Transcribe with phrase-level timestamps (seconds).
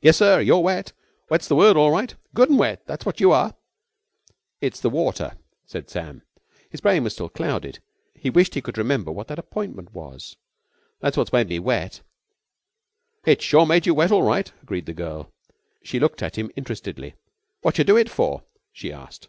[0.00, 0.94] "Yessir, you're wet!
[1.28, 2.14] Wet's the word all right.
[2.32, 3.54] Good and wet, that's what you are!"
[4.62, 5.36] "It's the water,"
[5.66, 6.22] said Sam.
[6.70, 7.80] His brain was still clouded;
[8.14, 10.36] he wished he could remember what that appointment was.
[11.00, 12.00] "That's what has made me wet."
[13.26, 15.30] "It's sure made you wet all right," agreed the girl.
[15.82, 17.12] She looked at him interestedly.
[17.62, 19.28] "Wotcha do it for?" she asked.